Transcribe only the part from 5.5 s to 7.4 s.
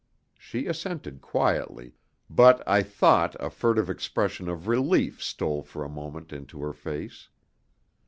for a moment into her face.